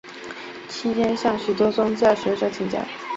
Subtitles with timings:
[0.67, 2.83] 期间向许多宗教学者请教。